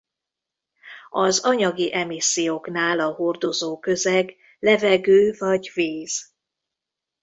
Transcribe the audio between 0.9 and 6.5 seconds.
Az anyagi emisszióknál a hordozó közeg levegő vagy víz.